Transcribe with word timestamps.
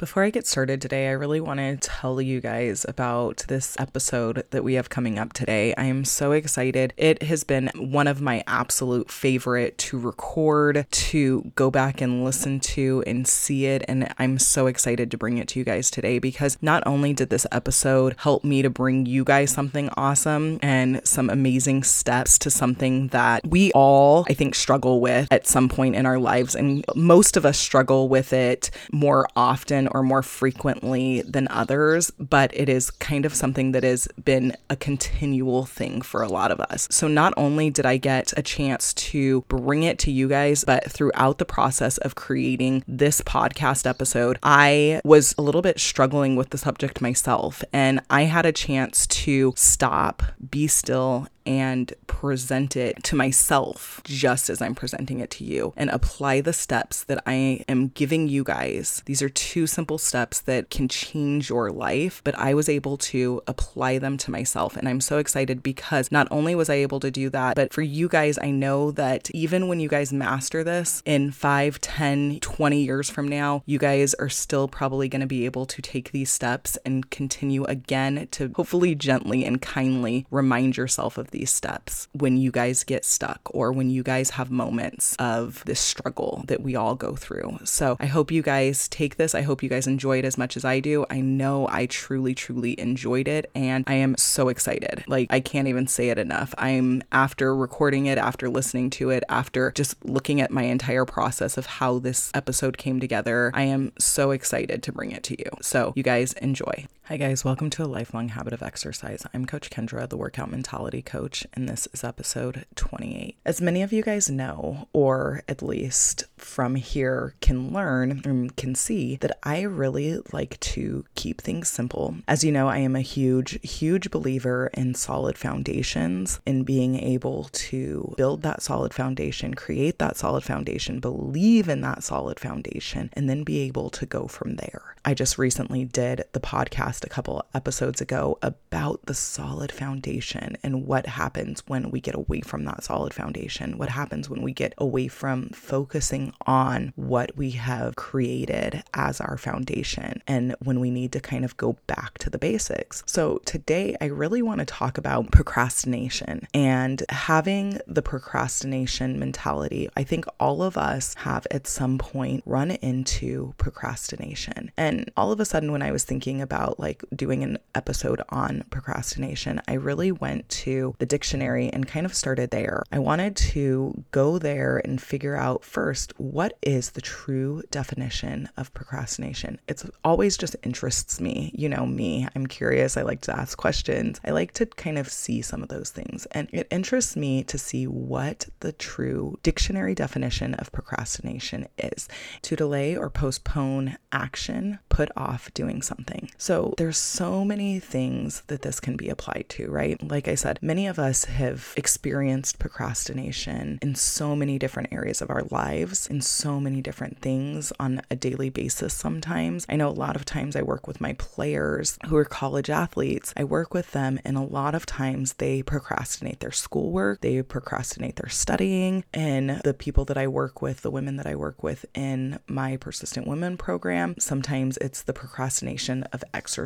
Before 0.00 0.22
I 0.22 0.30
get 0.30 0.46
started 0.46 0.80
today, 0.80 1.08
I 1.08 1.12
really 1.12 1.42
want 1.42 1.60
to 1.60 1.76
tell 1.76 2.22
you 2.22 2.40
guys 2.40 2.86
about 2.88 3.44
this 3.48 3.76
episode 3.78 4.46
that 4.48 4.64
we 4.64 4.72
have 4.72 4.88
coming 4.88 5.18
up 5.18 5.34
today. 5.34 5.74
I 5.76 5.84
am 5.84 6.06
so 6.06 6.32
excited. 6.32 6.94
It 6.96 7.22
has 7.24 7.44
been 7.44 7.70
one 7.76 8.06
of 8.06 8.22
my 8.22 8.42
absolute 8.46 9.10
favorite 9.10 9.76
to 9.76 9.98
record, 9.98 10.86
to 10.90 11.52
go 11.54 11.70
back 11.70 12.00
and 12.00 12.24
listen 12.24 12.60
to 12.60 13.04
and 13.06 13.28
see 13.28 13.66
it. 13.66 13.84
And 13.88 14.10
I'm 14.18 14.38
so 14.38 14.68
excited 14.68 15.10
to 15.10 15.18
bring 15.18 15.36
it 15.36 15.48
to 15.48 15.58
you 15.58 15.66
guys 15.66 15.90
today 15.90 16.18
because 16.18 16.56
not 16.62 16.82
only 16.86 17.12
did 17.12 17.28
this 17.28 17.46
episode 17.52 18.14
help 18.20 18.42
me 18.42 18.62
to 18.62 18.70
bring 18.70 19.04
you 19.04 19.22
guys 19.22 19.50
something 19.50 19.90
awesome 19.98 20.60
and 20.62 21.06
some 21.06 21.28
amazing 21.28 21.82
steps 21.82 22.38
to 22.38 22.50
something 22.50 23.08
that 23.08 23.46
we 23.46 23.70
all, 23.72 24.24
I 24.30 24.32
think, 24.32 24.54
struggle 24.54 25.02
with 25.02 25.28
at 25.30 25.46
some 25.46 25.68
point 25.68 25.94
in 25.94 26.06
our 26.06 26.18
lives. 26.18 26.54
And 26.54 26.86
most 26.96 27.36
of 27.36 27.44
us 27.44 27.58
struggle 27.58 28.08
with 28.08 28.32
it 28.32 28.70
more 28.90 29.28
often 29.36 29.89
or 29.90 30.02
more 30.02 30.22
frequently 30.22 31.22
than 31.22 31.48
others, 31.48 32.10
but 32.18 32.50
it 32.54 32.68
is 32.68 32.90
kind 32.90 33.24
of 33.24 33.34
something 33.34 33.72
that 33.72 33.84
has 33.84 34.08
been 34.24 34.56
a 34.68 34.76
continual 34.76 35.64
thing 35.64 36.02
for 36.02 36.22
a 36.22 36.28
lot 36.28 36.50
of 36.50 36.60
us. 36.60 36.88
So 36.90 37.08
not 37.08 37.34
only 37.36 37.70
did 37.70 37.86
I 37.86 37.96
get 37.96 38.32
a 38.36 38.42
chance 38.42 38.94
to 38.94 39.42
bring 39.42 39.82
it 39.82 39.98
to 40.00 40.10
you 40.10 40.28
guys, 40.28 40.64
but 40.64 40.90
throughout 40.90 41.38
the 41.38 41.44
process 41.44 41.98
of 41.98 42.14
creating 42.14 42.84
this 42.86 43.20
podcast 43.22 43.86
episode, 43.86 44.38
I 44.42 45.00
was 45.04 45.34
a 45.38 45.42
little 45.42 45.62
bit 45.62 45.80
struggling 45.80 46.36
with 46.36 46.50
the 46.50 46.58
subject 46.58 47.00
myself, 47.00 47.62
and 47.72 48.00
I 48.10 48.22
had 48.22 48.46
a 48.46 48.52
chance 48.52 49.06
to 49.08 49.52
stop, 49.56 50.22
be 50.50 50.66
still, 50.66 51.26
and 51.46 51.92
present 52.06 52.76
it 52.76 53.02
to 53.04 53.16
myself 53.16 54.00
just 54.04 54.50
as 54.50 54.60
I'm 54.60 54.74
presenting 54.74 55.20
it 55.20 55.30
to 55.32 55.44
you 55.44 55.72
and 55.76 55.88
apply 55.90 56.40
the 56.40 56.52
steps 56.52 57.04
that 57.04 57.22
I 57.26 57.64
am 57.68 57.88
giving 57.88 58.28
you 58.28 58.44
guys. 58.44 59.02
These 59.06 59.22
are 59.22 59.28
two 59.28 59.66
simple 59.66 59.98
steps 59.98 60.40
that 60.42 60.70
can 60.70 60.88
change 60.88 61.48
your 61.48 61.70
life, 61.70 62.20
but 62.24 62.38
I 62.38 62.54
was 62.54 62.68
able 62.68 62.96
to 62.98 63.40
apply 63.46 63.98
them 63.98 64.18
to 64.18 64.30
myself. 64.30 64.76
And 64.76 64.88
I'm 64.88 65.00
so 65.00 65.18
excited 65.18 65.62
because 65.62 66.12
not 66.12 66.28
only 66.30 66.54
was 66.54 66.68
I 66.68 66.74
able 66.74 67.00
to 67.00 67.10
do 67.10 67.30
that, 67.30 67.56
but 67.56 67.72
for 67.72 67.82
you 67.82 68.08
guys, 68.08 68.38
I 68.42 68.50
know 68.50 68.90
that 68.92 69.30
even 69.32 69.68
when 69.68 69.80
you 69.80 69.88
guys 69.88 70.12
master 70.12 70.62
this 70.62 71.02
in 71.06 71.30
5, 71.30 71.80
10, 71.80 72.40
20 72.40 72.84
years 72.84 73.08
from 73.08 73.26
now, 73.26 73.62
you 73.64 73.78
guys 73.78 74.12
are 74.14 74.28
still 74.28 74.68
probably 74.68 75.08
going 75.08 75.20
to 75.20 75.26
be 75.26 75.46
able 75.46 75.64
to 75.66 75.80
take 75.80 76.12
these 76.12 76.30
steps 76.30 76.76
and 76.84 77.08
continue 77.10 77.64
again 77.64 78.28
to 78.32 78.52
hopefully 78.54 78.94
gently 78.94 79.44
and 79.44 79.62
kindly 79.62 80.26
remind 80.30 80.76
yourself 80.76 81.16
of 81.16 81.30
these 81.30 81.39
steps 81.46 82.08
when 82.12 82.36
you 82.36 82.50
guys 82.50 82.84
get 82.84 83.04
stuck 83.04 83.40
or 83.52 83.72
when 83.72 83.90
you 83.90 84.02
guys 84.02 84.30
have 84.30 84.50
moments 84.50 85.16
of 85.18 85.64
this 85.64 85.80
struggle 85.80 86.44
that 86.48 86.62
we 86.62 86.76
all 86.76 86.94
go 86.94 87.14
through. 87.14 87.58
So 87.64 87.96
I 88.00 88.06
hope 88.06 88.30
you 88.30 88.42
guys 88.42 88.88
take 88.88 89.16
this. 89.16 89.34
I 89.34 89.42
hope 89.42 89.62
you 89.62 89.68
guys 89.68 89.86
enjoy 89.86 90.18
it 90.18 90.24
as 90.24 90.38
much 90.38 90.56
as 90.56 90.64
I 90.64 90.80
do. 90.80 91.06
I 91.10 91.20
know 91.20 91.68
I 91.68 91.86
truly, 91.86 92.34
truly 92.34 92.78
enjoyed 92.78 93.28
it 93.28 93.50
and 93.54 93.84
I 93.86 93.94
am 93.94 94.16
so 94.16 94.48
excited. 94.48 95.04
Like, 95.06 95.28
I 95.30 95.40
can't 95.40 95.68
even 95.68 95.86
say 95.86 96.10
it 96.10 96.18
enough. 96.18 96.54
I'm 96.58 97.02
after 97.12 97.54
recording 97.54 98.06
it, 98.06 98.18
after 98.18 98.48
listening 98.48 98.90
to 98.90 99.10
it, 99.10 99.24
after 99.28 99.72
just 99.72 100.02
looking 100.04 100.40
at 100.40 100.50
my 100.50 100.62
entire 100.62 101.04
process 101.04 101.56
of 101.56 101.66
how 101.66 101.98
this 101.98 102.30
episode 102.34 102.78
came 102.78 103.00
together. 103.00 103.50
I 103.54 103.64
am 103.64 103.92
so 103.98 104.30
excited 104.30 104.82
to 104.82 104.92
bring 104.92 105.12
it 105.12 105.22
to 105.24 105.38
you. 105.38 105.50
So, 105.60 105.92
you 105.96 106.02
guys 106.02 106.32
enjoy. 106.34 106.86
Hi, 107.10 107.16
guys. 107.16 107.44
Welcome 107.44 107.70
to 107.70 107.82
a 107.82 107.90
lifelong 107.90 108.28
habit 108.28 108.52
of 108.52 108.62
exercise. 108.62 109.26
I'm 109.34 109.44
Coach 109.44 109.68
Kendra, 109.68 110.08
the 110.08 110.16
workout 110.16 110.48
mentality 110.48 111.02
coach, 111.02 111.44
and 111.52 111.68
this 111.68 111.88
is 111.92 112.04
episode 112.04 112.66
28. 112.76 113.36
As 113.44 113.60
many 113.60 113.82
of 113.82 113.92
you 113.92 114.00
guys 114.00 114.30
know, 114.30 114.86
or 114.92 115.42
at 115.48 115.60
least 115.60 116.22
from 116.36 116.76
here 116.76 117.34
can 117.40 117.72
learn 117.72 118.22
and 118.24 118.56
can 118.56 118.76
see, 118.76 119.16
that 119.16 119.36
I 119.42 119.62
really 119.62 120.20
like 120.32 120.60
to 120.60 121.04
keep 121.16 121.40
things 121.40 121.68
simple. 121.68 122.14
As 122.28 122.44
you 122.44 122.52
know, 122.52 122.68
I 122.68 122.78
am 122.78 122.94
a 122.94 123.00
huge, 123.00 123.58
huge 123.68 124.12
believer 124.12 124.70
in 124.74 124.94
solid 124.94 125.36
foundations, 125.36 126.38
in 126.46 126.62
being 126.62 126.94
able 126.94 127.48
to 127.52 128.14
build 128.18 128.42
that 128.42 128.62
solid 128.62 128.94
foundation, 128.94 129.54
create 129.54 129.98
that 129.98 130.16
solid 130.16 130.44
foundation, 130.44 131.00
believe 131.00 131.68
in 131.68 131.80
that 131.80 132.04
solid 132.04 132.38
foundation, 132.38 133.10
and 133.14 133.28
then 133.28 133.42
be 133.42 133.58
able 133.62 133.90
to 133.90 134.06
go 134.06 134.28
from 134.28 134.54
there. 134.54 134.94
I 135.04 135.14
just 135.14 135.38
recently 135.38 135.84
did 135.84 136.24
the 136.32 136.40
podcast 136.40 136.99
a 137.04 137.08
couple 137.08 137.44
episodes 137.54 138.00
ago 138.00 138.38
about 138.42 139.00
the 139.06 139.14
solid 139.14 139.72
foundation 139.72 140.56
and 140.62 140.86
what 140.86 141.06
happens 141.06 141.62
when 141.66 141.90
we 141.90 142.00
get 142.00 142.14
away 142.14 142.40
from 142.42 142.64
that 142.64 142.84
solid 142.84 143.14
foundation. 143.14 143.78
What 143.78 143.88
happens 143.88 144.28
when 144.28 144.42
we 144.42 144.52
get 144.52 144.74
away 144.78 145.08
from 145.08 145.48
focusing 145.50 146.32
on 146.46 146.92
what 146.96 147.36
we 147.36 147.52
have 147.52 147.96
created 147.96 148.84
as 148.92 149.20
our 149.20 149.38
foundation 149.38 150.22
and 150.26 150.54
when 150.60 150.80
we 150.80 150.90
need 150.90 151.12
to 151.12 151.20
kind 151.20 151.44
of 151.44 151.56
go 151.56 151.76
back 151.86 152.18
to 152.18 152.30
the 152.30 152.38
basics. 152.38 153.02
So, 153.06 153.38
today 153.46 153.96
I 154.00 154.06
really 154.06 154.42
want 154.42 154.60
to 154.60 154.66
talk 154.66 154.98
about 154.98 155.32
procrastination 155.32 156.46
and 156.52 157.02
having 157.08 157.80
the 157.86 158.02
procrastination 158.02 159.18
mentality. 159.18 159.88
I 159.96 160.04
think 160.04 160.26
all 160.38 160.62
of 160.62 160.76
us 160.76 161.14
have 161.14 161.46
at 161.50 161.66
some 161.66 161.96
point 161.96 162.42
run 162.44 162.70
into 162.70 163.54
procrastination. 163.56 164.70
And 164.76 164.90
and 164.90 165.08
all 165.16 165.30
of 165.30 165.38
a 165.38 165.44
sudden, 165.44 165.70
when 165.70 165.82
I 165.82 165.92
was 165.92 166.02
thinking 166.02 166.42
about 166.42 166.80
like 166.80 166.89
doing 167.14 167.42
an 167.42 167.58
episode 167.74 168.22
on 168.28 168.64
procrastination, 168.70 169.60
I 169.68 169.74
really 169.74 170.12
went 170.12 170.48
to 170.48 170.94
the 170.98 171.06
dictionary 171.06 171.68
and 171.68 171.86
kind 171.86 172.06
of 172.06 172.14
started 172.14 172.50
there. 172.50 172.82
I 172.92 172.98
wanted 172.98 173.36
to 173.36 174.04
go 174.10 174.38
there 174.38 174.80
and 174.84 175.00
figure 175.00 175.36
out 175.36 175.64
first 175.64 176.12
what 176.18 176.56
is 176.62 176.90
the 176.90 177.00
true 177.00 177.62
definition 177.70 178.48
of 178.56 178.72
procrastination. 178.74 179.60
It's 179.68 179.84
always 180.04 180.36
just 180.36 180.56
interests 180.62 181.20
me. 181.20 181.52
You 181.54 181.68
know, 181.68 181.86
me, 181.86 182.28
I'm 182.34 182.46
curious. 182.46 182.96
I 182.96 183.02
like 183.02 183.20
to 183.22 183.36
ask 183.36 183.56
questions. 183.56 184.20
I 184.24 184.30
like 184.30 184.52
to 184.54 184.66
kind 184.66 184.98
of 184.98 185.10
see 185.10 185.42
some 185.42 185.62
of 185.62 185.68
those 185.68 185.90
things. 185.90 186.26
And 186.32 186.48
it 186.52 186.66
interests 186.70 187.16
me 187.16 187.44
to 187.44 187.58
see 187.58 187.86
what 187.86 188.48
the 188.60 188.72
true 188.72 189.38
dictionary 189.42 189.94
definition 189.94 190.54
of 190.54 190.72
procrastination 190.72 191.68
is 191.78 192.08
to 192.42 192.56
delay 192.56 192.96
or 192.96 193.10
postpone 193.10 193.96
action 194.12 194.78
put 194.88 195.10
off 195.16 195.52
doing 195.54 195.82
something. 195.82 196.30
So 196.36 196.69
there's 196.76 196.98
so 196.98 197.44
many 197.44 197.80
things 197.80 198.42
that 198.46 198.62
this 198.62 198.80
can 198.80 198.96
be 198.96 199.08
applied 199.08 199.46
to, 199.48 199.70
right? 199.70 200.00
Like 200.02 200.28
I 200.28 200.34
said, 200.34 200.58
many 200.62 200.86
of 200.86 200.98
us 200.98 201.24
have 201.24 201.72
experienced 201.76 202.58
procrastination 202.58 203.78
in 203.82 203.94
so 203.94 204.36
many 204.36 204.58
different 204.58 204.92
areas 204.92 205.20
of 205.20 205.30
our 205.30 205.42
lives, 205.50 206.06
in 206.06 206.20
so 206.20 206.60
many 206.60 206.80
different 206.80 207.18
things 207.20 207.72
on 207.80 208.02
a 208.10 208.16
daily 208.16 208.50
basis 208.50 208.94
sometimes. 208.94 209.66
I 209.68 209.76
know 209.76 209.88
a 209.88 209.90
lot 209.90 210.16
of 210.16 210.24
times 210.24 210.56
I 210.56 210.62
work 210.62 210.86
with 210.86 211.00
my 211.00 211.14
players 211.14 211.98
who 212.06 212.16
are 212.16 212.24
college 212.24 212.70
athletes. 212.70 213.32
I 213.36 213.44
work 213.44 213.74
with 213.74 213.92
them 213.92 214.20
and 214.24 214.36
a 214.36 214.42
lot 214.42 214.74
of 214.74 214.86
times 214.86 215.34
they 215.34 215.62
procrastinate 215.62 216.40
their 216.40 216.52
schoolwork, 216.52 217.20
they 217.20 217.42
procrastinate 217.42 218.16
their 218.16 218.28
studying, 218.28 219.04
and 219.12 219.60
the 219.64 219.74
people 219.74 220.04
that 220.06 220.18
I 220.18 220.26
work 220.26 220.62
with, 220.62 220.82
the 220.82 220.90
women 220.90 221.16
that 221.16 221.26
I 221.26 221.34
work 221.34 221.62
with 221.62 221.84
in 221.94 222.38
my 222.46 222.76
persistent 222.76 223.26
women 223.26 223.56
program, 223.56 224.14
sometimes 224.18 224.76
it's 224.78 225.02
the 225.02 225.12
procrastination 225.12 226.04
of 226.12 226.22
exercise 226.34 226.59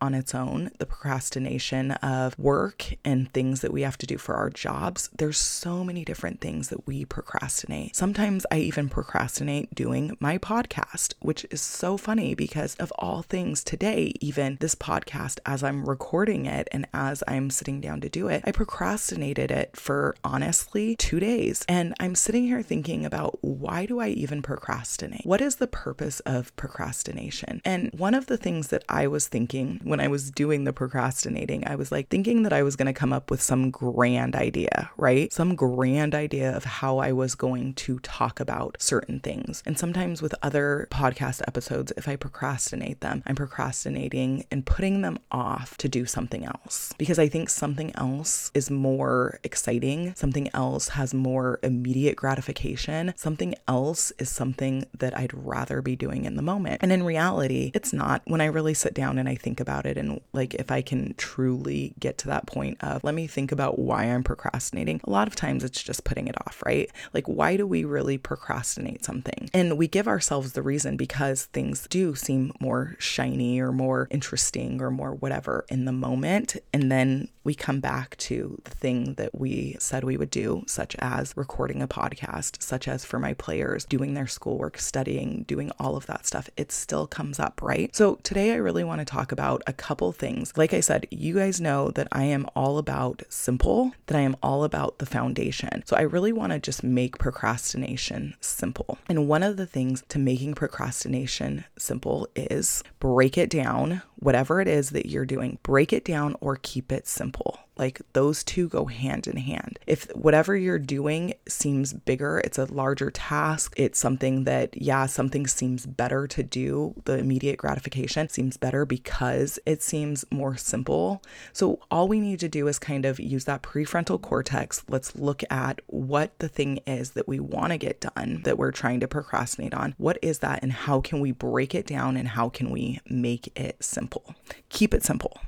on 0.00 0.14
its 0.14 0.34
own, 0.34 0.70
the 0.78 0.86
procrastination 0.86 1.92
of 1.92 2.38
work 2.38 2.94
and 3.04 3.32
things 3.32 3.60
that 3.60 3.72
we 3.72 3.82
have 3.82 3.98
to 3.98 4.06
do 4.06 4.18
for 4.18 4.34
our 4.34 4.50
jobs. 4.50 5.10
There's 5.16 5.38
so 5.38 5.84
many 5.84 6.04
different 6.04 6.40
things 6.40 6.68
that 6.68 6.86
we 6.86 7.04
procrastinate. 7.04 7.96
Sometimes 7.96 8.46
I 8.50 8.58
even 8.58 8.88
procrastinate 8.88 9.74
doing 9.74 10.16
my 10.20 10.38
podcast, 10.38 11.14
which 11.20 11.46
is 11.50 11.60
so 11.60 11.96
funny 11.96 12.34
because 12.34 12.74
of 12.76 12.92
all 12.98 13.22
things 13.22 13.64
today, 13.64 14.12
even 14.20 14.56
this 14.60 14.74
podcast, 14.74 15.38
as 15.46 15.62
I'm 15.62 15.88
recording 15.88 16.46
it 16.46 16.68
and 16.72 16.86
as 16.94 17.22
I'm 17.26 17.50
sitting 17.50 17.80
down 17.80 18.00
to 18.00 18.08
do 18.08 18.28
it, 18.28 18.42
I 18.44 18.52
procrastinated 18.52 19.50
it 19.50 19.76
for 19.76 20.14
honestly 20.24 20.96
two 20.96 21.20
days. 21.20 21.64
And 21.68 21.94
I'm 22.00 22.14
sitting 22.14 22.44
here 22.44 22.62
thinking 22.62 23.04
about 23.04 23.38
why 23.42 23.86
do 23.86 24.00
I 24.00 24.08
even 24.08 24.42
procrastinate? 24.42 25.24
What 25.24 25.40
is 25.40 25.56
the 25.56 25.66
purpose 25.66 26.20
of 26.20 26.54
procrastination. 26.56 27.60
And 27.64 27.90
one 27.96 28.14
of 28.14 28.26
the 28.26 28.36
things 28.36 28.68
that 28.68 28.84
I 28.88 29.06
was 29.06 29.19
thinking 29.26 29.80
when 29.82 30.00
I 30.00 30.08
was 30.08 30.30
doing 30.30 30.64
the 30.64 30.72
procrastinating, 30.72 31.66
I 31.66 31.74
was 31.74 31.92
like 31.92 32.08
thinking 32.08 32.42
that 32.42 32.52
I 32.52 32.62
was 32.62 32.76
going 32.76 32.86
to 32.86 32.92
come 32.92 33.12
up 33.12 33.30
with 33.30 33.42
some 33.42 33.70
grand 33.70 34.34
idea, 34.36 34.90
right? 34.96 35.32
Some 35.32 35.54
grand 35.54 36.14
idea 36.14 36.54
of 36.54 36.64
how 36.64 36.98
I 36.98 37.12
was 37.12 37.34
going 37.34 37.74
to 37.74 37.98
talk 38.00 38.40
about 38.40 38.76
certain 38.80 39.20
things. 39.20 39.62
And 39.66 39.78
sometimes 39.78 40.22
with 40.22 40.34
other 40.42 40.88
podcast 40.90 41.42
episodes, 41.46 41.92
if 41.96 42.08
I 42.08 42.16
procrastinate 42.16 43.00
them, 43.00 43.22
I'm 43.26 43.36
procrastinating 43.36 44.44
and 44.50 44.66
putting 44.66 45.02
them 45.02 45.18
off 45.30 45.76
to 45.78 45.88
do 45.88 46.06
something 46.06 46.44
else 46.44 46.92
because 46.98 47.18
I 47.18 47.28
think 47.28 47.50
something 47.50 47.94
else 47.96 48.50
is 48.54 48.70
more 48.70 49.40
exciting, 49.44 50.14
something 50.14 50.48
else 50.54 50.88
has 50.88 51.14
more 51.14 51.58
immediate 51.62 52.16
gratification, 52.16 53.12
something 53.16 53.54
else 53.68 54.12
is 54.18 54.28
something 54.28 54.86
that 54.96 55.16
I'd 55.16 55.34
rather 55.34 55.82
be 55.82 55.96
doing 55.96 56.24
in 56.24 56.36
the 56.36 56.42
moment. 56.42 56.78
And 56.82 56.92
in 56.92 57.02
reality, 57.02 57.20
reality, 57.50 57.70
it's 57.74 57.92
not. 57.92 58.22
When 58.24 58.40
I 58.40 58.46
really 58.46 58.74
sit 58.74 58.94
down 58.94 59.09
and 59.18 59.28
I 59.28 59.34
think 59.34 59.60
about 59.60 59.86
it, 59.86 59.96
and 59.96 60.20
like 60.32 60.54
if 60.54 60.70
I 60.70 60.82
can 60.82 61.14
truly 61.16 61.94
get 61.98 62.18
to 62.18 62.26
that 62.28 62.46
point 62.46 62.78
of 62.82 63.02
let 63.04 63.14
me 63.14 63.26
think 63.26 63.52
about 63.52 63.78
why 63.78 64.04
I'm 64.04 64.22
procrastinating, 64.22 65.00
a 65.04 65.10
lot 65.10 65.28
of 65.28 65.36
times 65.36 65.64
it's 65.64 65.82
just 65.82 66.04
putting 66.04 66.28
it 66.28 66.36
off, 66.46 66.62
right? 66.64 66.90
Like, 67.12 67.26
why 67.26 67.56
do 67.56 67.66
we 67.66 67.84
really 67.84 68.18
procrastinate 68.18 69.04
something? 69.04 69.50
And 69.52 69.78
we 69.78 69.88
give 69.88 70.08
ourselves 70.08 70.52
the 70.52 70.62
reason 70.62 70.96
because 70.96 71.46
things 71.46 71.86
do 71.88 72.14
seem 72.14 72.52
more 72.60 72.96
shiny 72.98 73.60
or 73.60 73.72
more 73.72 74.08
interesting 74.10 74.80
or 74.80 74.90
more 74.90 75.14
whatever 75.14 75.64
in 75.68 75.84
the 75.84 75.92
moment. 75.92 76.56
And 76.72 76.90
then 76.90 77.28
we 77.42 77.54
come 77.54 77.80
back 77.80 78.16
to 78.18 78.60
the 78.64 78.70
thing 78.70 79.14
that 79.14 79.38
we 79.38 79.76
said 79.78 80.04
we 80.04 80.16
would 80.16 80.30
do, 80.30 80.62
such 80.66 80.94
as 80.98 81.36
recording 81.36 81.80
a 81.82 81.88
podcast, 81.88 82.62
such 82.62 82.86
as 82.86 83.04
for 83.04 83.18
my 83.18 83.32
players, 83.34 83.84
doing 83.84 84.14
their 84.14 84.26
schoolwork, 84.26 84.78
studying, 84.78 85.44
doing 85.44 85.70
all 85.78 85.96
of 85.96 86.06
that 86.06 86.26
stuff. 86.26 86.50
It 86.56 86.70
still 86.70 87.06
comes 87.06 87.40
up, 87.40 87.62
right? 87.62 87.94
So 87.96 88.16
today 88.22 88.52
I 88.52 88.56
really 88.56 88.84
want 88.84 88.99
to 89.00 89.10
talk 89.10 89.32
about 89.32 89.62
a 89.66 89.72
couple 89.72 90.12
things. 90.12 90.52
Like 90.56 90.72
I 90.72 90.80
said, 90.80 91.06
you 91.10 91.34
guys 91.34 91.60
know 91.60 91.90
that 91.92 92.08
I 92.12 92.24
am 92.24 92.46
all 92.54 92.78
about 92.78 93.22
simple, 93.28 93.92
that 94.06 94.16
I 94.16 94.20
am 94.20 94.36
all 94.42 94.64
about 94.64 94.98
the 94.98 95.06
foundation. 95.06 95.82
So 95.86 95.96
I 95.96 96.02
really 96.02 96.32
want 96.32 96.52
to 96.52 96.58
just 96.58 96.82
make 96.82 97.18
procrastination 97.18 98.34
simple. 98.40 98.98
And 99.08 99.28
one 99.28 99.42
of 99.42 99.56
the 99.56 99.66
things 99.66 100.02
to 100.08 100.18
making 100.18 100.54
procrastination 100.54 101.64
simple 101.78 102.28
is 102.36 102.82
break 102.98 103.36
it 103.36 103.50
down, 103.50 104.02
whatever 104.16 104.60
it 104.60 104.68
is 104.68 104.90
that 104.90 105.06
you're 105.06 105.26
doing, 105.26 105.58
break 105.62 105.92
it 105.92 106.04
down 106.04 106.36
or 106.40 106.56
keep 106.56 106.92
it 106.92 107.06
simple. 107.06 107.58
Like 107.80 108.02
those 108.12 108.44
two 108.44 108.68
go 108.68 108.84
hand 108.84 109.26
in 109.26 109.38
hand. 109.38 109.78
If 109.86 110.14
whatever 110.14 110.54
you're 110.54 110.78
doing 110.78 111.32
seems 111.48 111.94
bigger, 111.94 112.38
it's 112.44 112.58
a 112.58 112.66
larger 112.66 113.10
task, 113.10 113.72
it's 113.74 113.98
something 113.98 114.44
that, 114.44 114.76
yeah, 114.76 115.06
something 115.06 115.46
seems 115.46 115.86
better 115.86 116.26
to 116.26 116.42
do, 116.42 116.94
the 117.06 117.16
immediate 117.16 117.56
gratification 117.56 118.28
seems 118.28 118.58
better 118.58 118.84
because 118.84 119.58
it 119.64 119.82
seems 119.82 120.26
more 120.30 120.58
simple. 120.58 121.22
So 121.54 121.80
all 121.90 122.06
we 122.06 122.20
need 122.20 122.38
to 122.40 122.50
do 122.50 122.68
is 122.68 122.78
kind 122.78 123.06
of 123.06 123.18
use 123.18 123.46
that 123.46 123.62
prefrontal 123.62 124.20
cortex. 124.20 124.84
Let's 124.86 125.16
look 125.16 125.42
at 125.50 125.80
what 125.86 126.38
the 126.38 126.48
thing 126.48 126.80
is 126.86 127.12
that 127.12 127.26
we 127.26 127.40
want 127.40 127.72
to 127.72 127.78
get 127.78 128.02
done, 128.14 128.42
that 128.44 128.58
we're 128.58 128.72
trying 128.72 129.00
to 129.00 129.08
procrastinate 129.08 129.72
on. 129.72 129.94
What 129.96 130.18
is 130.20 130.40
that, 130.40 130.62
and 130.62 130.72
how 130.72 131.00
can 131.00 131.18
we 131.20 131.32
break 131.32 131.74
it 131.74 131.86
down, 131.86 132.18
and 132.18 132.28
how 132.28 132.50
can 132.50 132.68
we 132.68 133.00
make 133.08 133.58
it 133.58 133.82
simple? 133.82 134.34
Keep 134.68 134.92
it 134.92 135.02
simple 135.02 135.40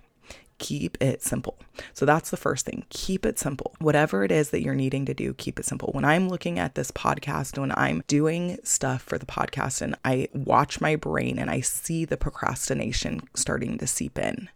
keep 0.62 0.97
it 1.03 1.23
simple. 1.23 1.59
So 1.93 2.06
that's 2.06 2.31
the 2.31 2.37
first 2.37 2.64
thing. 2.64 2.85
Keep 2.88 3.26
it 3.26 3.38
simple. 3.38 3.75
Whatever 3.81 4.25
it 4.25 4.31
is 4.31 4.50
that 4.50 4.62
you're 4.62 4.75
needing 4.75 5.05
to 5.06 5.14
do, 5.14 5.35
keep 5.35 5.59
it 5.59 5.67
simple. 5.67 5.91
When 5.93 6.05
I'm 6.05 6.29
looking 6.29 6.59
at 6.59 6.76
this 6.76 6.91
podcast, 6.93 7.59
when 7.59 7.73
I'm 7.76 8.05
doing 8.06 8.59
stuff 8.62 9.03
for 9.03 9.19
the 9.19 9.26
podcast 9.26 9.82
and 9.82 9.97
I 10.05 10.29
watch 10.32 10.81
my 10.81 10.94
brain 10.94 11.38
and 11.38 11.50
I 11.50 11.61
see 11.61 12.05
the 12.05 12.17
procrastination 12.17 13.29
starting 13.35 13.76
to 13.79 13.87
seep 13.87 14.19
in. 14.19 14.49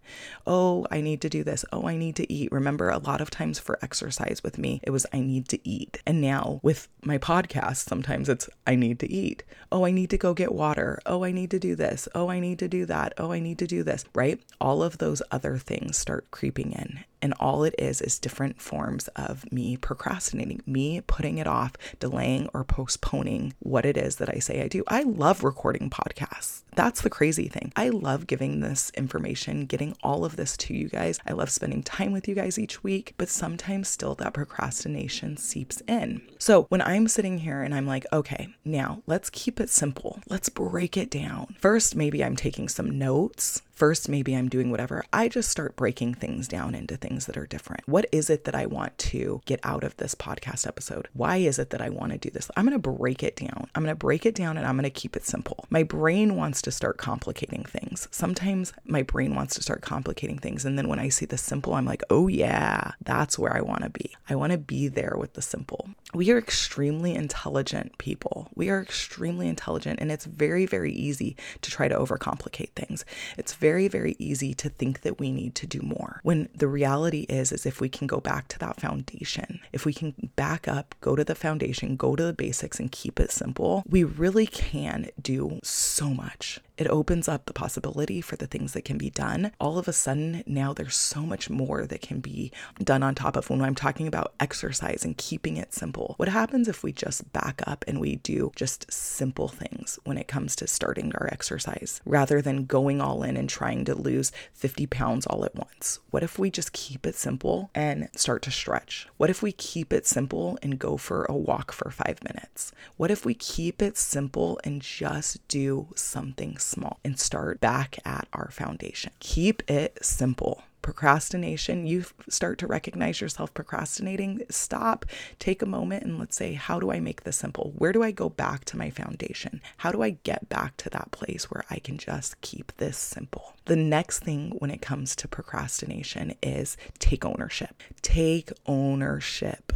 Oh, 0.47 0.87
I 0.91 1.01
need 1.01 1.21
to 1.23 1.29
do 1.29 1.43
this. 1.43 1.65
Oh, 1.73 1.89
I 1.89 1.97
need 1.97 2.15
to 2.17 2.33
eat. 2.33 2.53
Remember, 2.53 2.89
a 2.89 2.99
lot 2.99 3.21
of 3.21 3.31
times 3.31 3.59
for 3.59 3.79
exercise 3.83 4.43
with 4.45 4.59
me, 4.59 4.81
it 4.85 4.91
was 4.91 5.07
I 5.13 5.21
need 5.21 5.49
to 5.49 5.69
eat. 5.69 6.01
And 6.07 6.21
now 6.21 6.61
with 6.63 6.89
my 7.03 7.19
podcast, 7.19 7.89
sometimes 7.89 8.29
it's 8.29 8.49
I 8.67 8.77
need 8.77 9.01
to 9.01 9.11
eat. 9.11 9.43
Oh, 9.73 9.85
I 9.85 9.91
need 9.91 10.11
to 10.11 10.19
go 10.19 10.35
get 10.35 10.55
water. 10.55 11.01
Oh, 11.05 11.25
I 11.25 11.33
need 11.33 11.51
to 11.51 11.59
do 11.59 11.75
this. 11.75 12.09
Oh, 12.15 12.29
I 12.29 12.39
need 12.39 12.61
to 12.61 12.69
do 12.69 12.87
that. 12.87 13.15
Oh, 13.19 13.33
I 13.33 13.41
need 13.41 13.59
to 13.59 13.67
do 13.67 13.83
this, 13.83 14.05
right? 14.15 14.41
All 14.61 14.83
of 14.83 14.99
those 14.99 15.21
other 15.33 15.59
things 15.59 15.96
start 15.97 16.31
creeping 16.31 16.73
in. 16.73 17.05
And 17.27 17.35
all 17.41 17.65
it 17.65 17.75
is 17.77 18.01
is 18.01 18.21
different 18.21 18.63
forms 18.63 19.09
of 19.17 19.51
me 19.51 19.77
procrastinating, 19.77 20.63
me 20.65 21.01
putting 21.09 21.39
it 21.39 21.49
off, 21.49 21.73
delaying 21.99 22.49
or 22.55 22.63
postponing 22.63 23.53
what 23.59 23.85
it 23.85 23.97
is 23.97 24.15
that 24.17 24.33
I 24.33 24.39
say 24.39 24.63
I 24.63 24.69
do. 24.69 24.85
I 24.87 25.03
love 25.03 25.43
recording 25.43 25.91
podcasts. 25.91 26.63
That's 26.77 27.01
the 27.01 27.11
crazy 27.11 27.49
thing. 27.49 27.73
I 27.75 27.89
love 27.89 28.29
giving 28.29 28.61
this 28.61 28.93
information, 28.97 29.67
getting 29.67 29.97
all 30.05 30.25
of 30.25 30.37
this 30.37 30.57
to 30.59 30.75
you 30.75 30.89
guys. 30.89 31.19
I 31.27 31.33
love 31.33 31.51
spending 31.51 31.83
time 31.83 32.13
with 32.13 32.29
you 32.29 32.37
guys 32.37 32.61
each 32.61 32.85
week, 32.85 33.15
but 33.19 33.29
sometimes 33.29 33.89
still 33.89 34.15
that 34.17 34.35
procrastination 34.35 35.37
seeps 35.37 35.83
in. 35.89 36.23
So 36.39 36.67
when 36.69 36.83
I'm 36.83 37.09
sitting 37.09 37.39
here 37.39 37.61
and 37.61 37.75
I'm 37.75 37.89
like, 37.89 38.07
okay, 38.13 38.55
now 38.65 39.03
let's 39.09 39.31
keep 39.31 39.59
it 39.59 39.69
simple, 39.69 40.21
let's 40.29 40.49
break 40.49 40.97
it 40.97 41.11
down. 41.11 41.57
First, 41.59 41.97
maybe 41.97 42.23
I'm 42.23 42.37
taking 42.37 42.69
some 42.69 42.97
notes 42.97 43.63
First, 43.77 44.09
maybe 44.09 44.35
I'm 44.35 44.49
doing 44.49 44.71
whatever. 44.71 45.05
I 45.13 45.29
just 45.29 45.51
start 45.51 45.77
breaking 45.77 46.15
things 46.15 46.49
down 46.49 46.75
into 46.75 46.97
things 46.97 47.16
that 47.25 47.39
are 47.39 47.47
different. 47.47 47.89
What 47.89 48.05
is 48.13 48.29
it 48.29 48.45
that 48.45 48.55
I 48.55 48.67
want 48.67 48.99
to 48.99 49.41
get 49.47 49.61
out 49.63 49.83
of 49.83 49.97
this 49.97 50.15
podcast 50.15 50.67
episode? 50.67 51.09
Why 51.15 51.37
is 51.39 51.59
it 51.59 51.71
that 51.71 51.81
I 51.81 51.89
want 51.89 52.13
to 52.13 52.19
do 52.19 52.29
this? 52.29 52.51
I'm 52.55 52.67
going 52.67 52.79
to 52.81 52.91
break 52.91 53.23
it 53.23 53.37
down. 53.37 53.71
I'm 53.75 53.83
going 53.83 53.95
to 53.95 53.99
break 53.99 54.27
it 54.27 54.35
down 54.35 54.59
and 54.59 54.67
I'm 54.67 54.77
going 54.77 54.85
to 54.85 54.91
keep 54.91 55.17
it 55.17 55.25
simple. 55.25 55.65
My 55.71 55.83
brain 55.83 56.37
wants 56.37 56.61
to 56.63 56.71
start 56.71 56.99
complicating 56.99 57.65
things. 57.65 58.09
Sometimes 58.11 58.75
my 58.85 59.03
brain 59.03 59.35
wants 59.35 59.55
to 59.55 59.63
start 59.63 59.81
complicating 59.81 60.39
things. 60.39 60.67
And 60.67 60.77
then 60.77 60.89
when 60.89 60.99
I 60.99 61.09
see 61.09 61.25
the 61.25 61.39
simple, 61.39 61.73
I'm 61.73 61.87
like, 61.87 62.03
oh, 62.11 62.29
yeah, 62.29 62.93
that's 63.01 63.39
where 63.39 63.57
I 63.57 63.63
want 63.63 63.85
to 63.85 63.91
be. 63.91 64.15
I 64.29 64.35
want 64.35 64.53
to 64.53 64.59
be 64.59 64.89
there 64.89 65.15
with 65.17 65.33
the 65.33 65.43
simple. 65.43 65.89
We 66.15 66.31
are 66.31 66.39
extremely 66.39 67.15
intelligent 67.15 67.99
people. 67.99 68.49
We 68.55 68.71
are 68.71 68.81
extremely 68.81 69.49
intelligent, 69.49 70.01
and 70.01 70.11
it's 70.11 70.25
very, 70.25 70.65
very 70.65 70.93
easy 70.93 71.37
to 71.63 71.71
try 71.71 71.89
to 71.89 71.97
overcomplicate 71.97 72.71
things. 72.71 73.05
It's 73.37 73.55
very, 73.55 73.89
very 73.89 74.17
easy 74.19 74.55
to 74.55 74.69
think 74.69 75.03
that 75.03 75.19
we 75.19 75.33
need 75.33 75.55
to 75.57 75.67
do 75.67 75.81
more. 75.83 76.21
When 76.23 76.49
the 76.55 76.69
reality 76.69 77.27
is, 77.29 77.53
is 77.53 77.67
if 77.67 77.81
we 77.81 77.89
can 77.89 78.07
go 78.07 78.21
back 78.21 78.49
to 78.49 78.59
that 78.61 78.81
foundation, 78.81 79.61
if 79.73 79.85
we 79.85 79.93
can 79.93 80.31
back 80.37 80.69
up, 80.69 80.95
go 81.01 81.17
to 81.17 81.25
the 81.25 81.35
foundation, 81.35 81.97
go 81.97 82.17
to 82.17 82.23
the 82.23 82.33
basics, 82.33 82.79
and 82.79 82.91
keep 82.91 83.19
it 83.19 83.31
simple, 83.31 83.83
we 83.89 84.05
really 84.05 84.47
can 84.47 85.11
do 85.21 85.61
so 85.63 86.11
much 86.11 86.61
it 86.77 86.87
opens 86.89 87.29
up 87.29 87.47
the 87.47 87.53
possibility 87.53 88.21
for 88.21 88.37
the 88.37 88.47
things 88.47 88.73
that 88.73 88.85
can 88.85 88.99
be 88.99 89.11
done. 89.11 89.53
All 89.59 89.79
of 89.79 89.89
a 89.89 89.93
sudden, 89.93 90.43
now 90.47 90.73
there's 90.73 90.97
so 90.97 91.23
much 91.23 91.49
more 91.49 91.87
that 91.87 92.03
can 92.03 92.21
be 92.21 92.53
done 92.83 93.03
on 93.03 93.15
top 93.15 93.37
of 93.37 93.49
when 93.49 93.63
I'm 93.63 93.75
talking 93.75 94.07
about 94.07 94.35
exercise 94.41 95.05
and 95.05 95.17
keeping 95.17 95.57
it 95.57 95.73
simple. 95.73 96.15
What 96.19 96.29
happens 96.29 96.69
if 96.69 96.83
we 96.83 96.93
just 96.93 97.33
back 97.33 97.63
up 97.67 97.85
and 97.89 98.01
we 98.01 98.17
do 98.17 98.53
just 98.57 98.93
simple 98.93 99.49
things 99.49 99.99
when 100.05 100.19
it 100.19 100.29
comes 100.29 100.55
to 100.57 100.67
starting 100.67 101.13
our 101.15 101.29
exercise 101.33 102.01
rather 102.05 102.43
than 102.43 102.67
going 102.67 103.01
all 103.01 103.23
in 103.23 103.37
and 103.37 103.49
trying 103.49 103.85
to 103.87 103.95
lose 103.95 104.33
50 104.53 104.87
pounds 104.87 105.27
all 105.27 105.45
at 105.45 105.55
once? 105.55 106.01
What 106.11 106.23
if 106.23 106.39
we 106.39 106.51
just 106.51 106.73
keep 106.73 107.07
it 107.07 107.15
simple 107.15 107.71
and 107.75 108.09
start 108.15 108.43
to 108.43 108.51
stretch? 108.51 109.09
What 109.17 109.31
if 109.31 109.43
we 109.43 109.53
keep 109.53 109.93
it 109.93 110.07
simple 110.07 110.59
and 110.63 110.79
go 110.79 110.97
for 110.97 111.25
a 111.25 111.37
walk 111.37 111.73
for 111.73 111.91
five 111.91 112.23
minutes? 112.23 112.73
What 112.97 113.11
if 113.11 113.25
we 113.25 113.35
keep 113.35 113.81
it 113.81 113.97
simple 113.97 114.61
and 114.65 114.83
just 114.83 115.47
do 115.49 115.89
something 115.95 116.59
small 116.67 116.99
and 117.05 117.19
start 117.19 117.61
back 117.61 117.99
at 118.05 118.29
our 118.33 118.51
foundation. 118.51 119.13
Keep 119.21 119.71
it 119.71 119.99
simple 120.03 120.63
procrastination, 120.87 121.85
you 121.85 122.05
start 122.29 122.59
to 122.61 122.67
recognize 122.69 123.21
yourself 123.21 123.53
procrastinating, 123.53 124.41
stop, 124.49 125.05
take 125.41 125.61
a 125.61 125.67
moment, 125.67 126.05
and 126.05 126.17
let's 126.17 126.37
say, 126.37 126.53
how 126.53 126.79
do 126.79 126.93
I 126.93 127.01
make 127.01 127.25
this 127.25 127.37
simple? 127.37 127.73
Where 127.77 127.91
do 127.91 128.05
I 128.05 128.13
go 128.13 128.29
back 128.29 128.65
to 128.67 128.77
my 128.77 128.91
foundation? 128.91 129.61
How 129.79 129.91
do 129.91 130.01
I 130.01 130.11
get 130.11 130.49
back 130.49 130.77
to 130.77 130.91
that 130.91 131.11
place 131.11 131.51
where 131.51 131.65
I 131.69 131.81
can 131.81 131.99
just 131.99 132.41
keep 132.41 132.71
this 132.77 132.97
simple? 132.97 133.55
The 133.65 133.75
next 133.75 134.21
thing 134.21 134.53
when 134.61 134.71
it 134.71 134.81
comes 134.81 135.17
to 135.17 135.27
procrastination 135.27 136.35
is 136.41 136.77
take 137.01 137.25
ownership. 137.25 137.83
Take 138.01 138.53
ownership. 138.65 139.73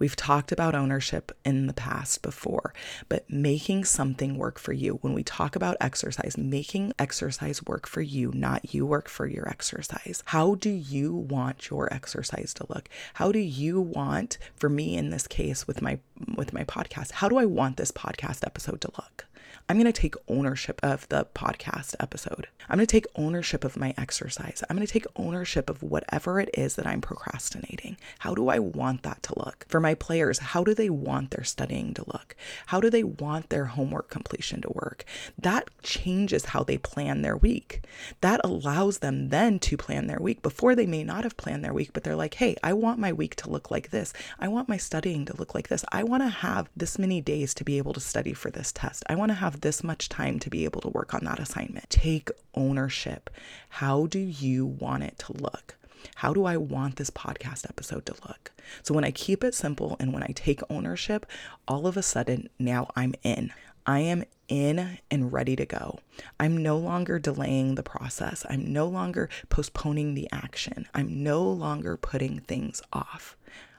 We've 0.00 0.16
talked 0.16 0.50
about 0.50 0.74
ownership 0.74 1.30
in 1.44 1.68
the 1.68 1.72
past 1.74 2.22
before, 2.22 2.72
but 3.08 3.30
making 3.30 3.84
something 3.84 4.38
work 4.38 4.58
for 4.58 4.72
you. 4.72 4.94
When 5.02 5.12
we 5.12 5.22
talk 5.22 5.54
about 5.54 5.76
exercise, 5.80 6.36
making 6.36 6.94
exercise 6.98 7.62
work 7.64 7.86
for 7.86 8.00
you, 8.00 8.32
not 8.34 8.74
you 8.74 8.86
work 8.86 9.08
for 9.08 9.26
your 9.26 9.48
exercise. 9.48 10.22
How 10.26 10.54
do 10.56 10.70
you 10.70 11.14
want 11.14 11.70
your 11.70 11.92
exercise 11.92 12.52
to 12.54 12.66
look? 12.68 12.88
How 13.14 13.30
do 13.30 13.38
you 13.38 13.78
want, 13.80 14.38
for 14.56 14.70
me 14.70 14.96
in 14.96 15.10
this 15.10 15.26
case 15.28 15.66
with 15.68 15.82
my 15.82 15.98
with 16.36 16.52
my 16.52 16.64
podcast, 16.64 17.12
how 17.12 17.28
do 17.28 17.36
I 17.36 17.44
want 17.44 17.76
this 17.76 17.92
podcast 17.92 18.44
episode 18.46 18.80
to 18.80 18.90
look? 18.96 19.26
I'm 19.70 19.76
going 19.76 19.86
to 19.86 19.92
take 19.92 20.16
ownership 20.26 20.80
of 20.82 21.08
the 21.10 21.28
podcast 21.32 21.94
episode. 22.00 22.48
I'm 22.68 22.78
going 22.78 22.88
to 22.88 22.90
take 22.90 23.06
ownership 23.14 23.62
of 23.62 23.76
my 23.76 23.94
exercise. 23.96 24.64
I'm 24.68 24.76
going 24.76 24.84
to 24.84 24.92
take 24.92 25.06
ownership 25.14 25.70
of 25.70 25.80
whatever 25.80 26.40
it 26.40 26.50
is 26.54 26.74
that 26.74 26.88
I'm 26.88 27.00
procrastinating. 27.00 27.96
How 28.18 28.34
do 28.34 28.48
I 28.48 28.58
want 28.58 29.04
that 29.04 29.22
to 29.22 29.38
look? 29.38 29.66
For 29.68 29.78
my 29.78 29.94
players, 29.94 30.40
how 30.40 30.64
do 30.64 30.74
they 30.74 30.90
want 30.90 31.30
their 31.30 31.44
studying 31.44 31.94
to 31.94 32.04
look? 32.08 32.34
How 32.66 32.80
do 32.80 32.90
they 32.90 33.04
want 33.04 33.50
their 33.50 33.66
homework 33.66 34.10
completion 34.10 34.60
to 34.62 34.70
work? 34.70 35.04
That 35.38 35.70
changes 35.84 36.46
how 36.46 36.64
they 36.64 36.76
plan 36.76 37.22
their 37.22 37.36
week. 37.36 37.84
That 38.22 38.40
allows 38.42 38.98
them 38.98 39.28
then 39.28 39.60
to 39.60 39.76
plan 39.76 40.08
their 40.08 40.18
week. 40.18 40.42
Before 40.42 40.74
they 40.74 40.86
may 40.86 41.04
not 41.04 41.22
have 41.22 41.36
planned 41.36 41.64
their 41.64 41.74
week, 41.74 41.92
but 41.92 42.02
they're 42.02 42.16
like, 42.16 42.34
hey, 42.34 42.56
I 42.64 42.72
want 42.72 42.98
my 42.98 43.12
week 43.12 43.36
to 43.36 43.50
look 43.50 43.70
like 43.70 43.90
this. 43.90 44.12
I 44.40 44.48
want 44.48 44.68
my 44.68 44.78
studying 44.78 45.26
to 45.26 45.36
look 45.36 45.54
like 45.54 45.68
this. 45.68 45.84
I 45.92 46.02
want 46.02 46.24
to 46.24 46.28
have 46.28 46.68
this 46.76 46.98
many 46.98 47.20
days 47.20 47.54
to 47.54 47.62
be 47.62 47.78
able 47.78 47.92
to 47.92 48.00
study 48.00 48.32
for 48.32 48.50
this 48.50 48.72
test. 48.72 49.04
I 49.08 49.14
want 49.14 49.30
to 49.30 49.34
this 49.62 49.84
much 49.84 50.08
time 50.08 50.38
to 50.40 50.50
be 50.50 50.64
able 50.64 50.80
to 50.82 50.88
work 50.88 51.14
on 51.14 51.24
that 51.24 51.38
assignment. 51.38 51.88
Take 51.90 52.30
ownership. 52.54 53.30
How 53.68 54.06
do 54.06 54.18
you 54.18 54.66
want 54.66 55.04
it 55.04 55.18
to 55.20 55.32
look? 55.32 55.76
How 56.16 56.32
do 56.32 56.44
I 56.44 56.56
want 56.56 56.96
this 56.96 57.10
podcast 57.10 57.68
episode 57.68 58.06
to 58.06 58.14
look? 58.26 58.52
So 58.82 58.94
when 58.94 59.04
I 59.04 59.10
keep 59.10 59.44
it 59.44 59.54
simple 59.54 59.96
and 60.00 60.12
when 60.12 60.22
I 60.22 60.32
take 60.34 60.60
ownership, 60.70 61.26
all 61.68 61.86
of 61.86 61.96
a 61.96 62.02
sudden 62.02 62.48
now 62.58 62.88
I'm 62.96 63.14
in. 63.22 63.52
I 63.86 64.00
am 64.00 64.24
in 64.48 64.98
and 65.10 65.32
ready 65.32 65.56
to 65.56 65.66
go. 65.66 66.00
I'm 66.38 66.56
no 66.56 66.76
longer 66.76 67.18
delaying 67.18 67.74
the 67.74 67.82
process. 67.82 68.44
I'm 68.48 68.72
no 68.72 68.86
longer 68.86 69.28
postponing 69.48 70.14
the 70.14 70.28
action. 70.32 70.86
I'm 70.94 71.22
no 71.22 71.42
longer 71.42 71.96
putting 71.96 72.40
things 72.40 72.82
off. 72.92 73.36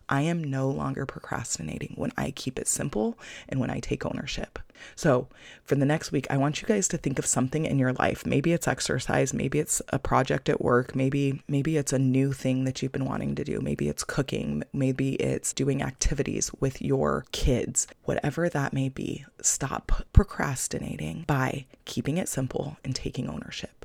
I 0.10 0.22
am 0.22 0.44
no 0.44 0.70
longer 0.70 1.06
procrastinating 1.06 1.94
when 1.96 2.12
I 2.18 2.32
keep 2.32 2.60
it 2.60 2.68
simple 2.68 3.18
and 3.48 3.60
when 3.60 3.70
I 3.70 3.80
take 3.80 4.06
ownership. 4.06 4.60
So, 4.96 5.28
for 5.64 5.76
the 5.76 5.86
next 5.86 6.12
week, 6.12 6.28
I 6.30 6.38
want 6.38 6.62
you 6.62 6.68
guys 6.68 6.88
to 6.90 6.98
think 6.98 7.20
of 7.20 7.26
something 7.26 7.66
in 7.66 7.80
your 7.80 7.94
life. 7.94 8.26
Maybe 8.26 8.52
it's 8.54 8.68
exercise, 8.68 9.34
maybe 9.34 9.60
it's 9.60 9.82
a 9.90 10.00
project 10.00 10.50
at 10.50 10.62
work, 10.62 10.96
maybe 10.96 11.42
maybe 11.48 11.78
it's 11.78 11.94
a 11.94 12.00
new 12.00 12.34
thing 12.34 12.64
that 12.66 12.82
you've 12.82 12.92
been 12.92 13.06
wanting 13.06 13.36
to 13.36 13.44
do. 13.44 13.60
Maybe 13.62 13.90
it's 13.90 14.04
cooking, 14.04 14.64
maybe 14.74 15.14
it's 15.16 15.54
doing 15.54 15.82
activities 15.82 16.52
with 16.60 16.82
your 16.82 17.26
kids. 17.32 17.88
Whatever 18.06 18.50
that 18.50 18.74
may 18.74 18.90
be, 18.90 19.26
stop 19.42 19.92
procrastinating 20.14 21.26
by 21.28 21.66
keeping 21.86 22.18
it 22.18 22.28
simple 22.30 22.78
and 22.84 22.96
taking 22.96 23.30
ownership. 23.30 23.81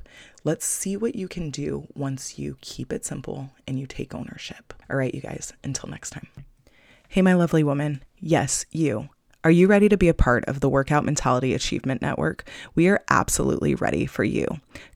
Let's 0.47 0.65
see 0.65 0.97
what 0.97 1.17
you 1.17 1.27
can 1.27 1.51
do 1.51 1.89
once 1.97 2.39
you 2.39 2.57
keep 2.61 2.93
it 2.93 3.05
simple 3.05 3.51
and 3.67 3.81
you 3.81 3.87
take 3.89 4.15
ownership. 4.15 4.73
All 4.89 4.97
right, 4.97 5.13
you 5.13 5.21
guys, 5.21 5.53
until 5.65 5.91
next 5.91 6.11
time. 6.11 6.29
Hey, 7.09 7.21
my 7.21 7.33
lovely 7.33 7.65
woman. 7.65 8.05
Yes, 8.21 8.65
you. 8.71 9.09
Are 9.43 9.51
you 9.51 9.67
ready 9.67 9.89
to 9.89 9.97
be 9.97 10.09
a 10.09 10.15
part 10.15 10.45
of 10.45 10.61
the 10.61 10.69
Workout 10.69 11.05
Mentality 11.05 11.53
Achievement 11.53 12.01
Network? 12.01 12.49
We 12.77 12.87
are 12.87 13.03
absolutely 13.11 13.75
ready 13.75 14.07
for 14.07 14.23
you. 14.23 14.47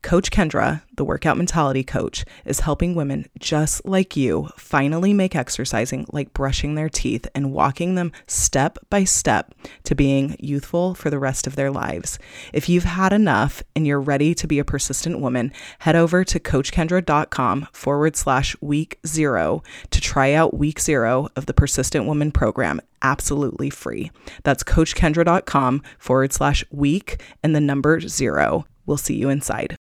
Coach 0.02 0.30
Kendra, 0.30 0.82
the 1.00 1.04
Workout 1.06 1.38
Mentality 1.38 1.82
Coach, 1.82 2.26
is 2.44 2.60
helping 2.60 2.94
women 2.94 3.24
just 3.38 3.86
like 3.86 4.18
you 4.18 4.50
finally 4.58 5.14
make 5.14 5.34
exercising 5.34 6.04
like 6.12 6.34
brushing 6.34 6.74
their 6.74 6.90
teeth 6.90 7.26
and 7.34 7.54
walking 7.54 7.94
them 7.94 8.12
step 8.26 8.76
by 8.90 9.04
step 9.04 9.54
to 9.84 9.94
being 9.94 10.36
youthful 10.38 10.94
for 10.94 11.08
the 11.08 11.18
rest 11.18 11.46
of 11.46 11.56
their 11.56 11.70
lives. 11.70 12.18
If 12.52 12.68
you've 12.68 12.84
had 12.84 13.14
enough 13.14 13.62
and 13.74 13.86
you're 13.86 13.98
ready 13.98 14.34
to 14.34 14.46
be 14.46 14.58
a 14.58 14.64
persistent 14.64 15.20
woman, 15.20 15.52
head 15.78 15.96
over 15.96 16.22
to 16.22 16.38
coachkendra.com 16.38 17.68
forward 17.72 18.14
slash 18.14 18.54
week 18.60 18.98
zero 19.06 19.62
to 19.92 20.02
try 20.02 20.34
out 20.34 20.52
week 20.52 20.78
zero 20.78 21.28
of 21.34 21.46
the 21.46 21.54
Persistent 21.54 22.04
Woman 22.04 22.30
program 22.30 22.78
absolutely 23.00 23.70
free. 23.70 24.10
That's 24.42 24.62
coachkendra.com 24.62 25.82
forward 25.98 26.34
slash 26.34 26.62
week 26.70 27.22
and 27.42 27.56
the 27.56 27.60
number 27.62 28.00
zero. 28.00 28.66
We'll 28.84 28.98
see 28.98 29.14
you 29.14 29.30
inside. 29.30 29.76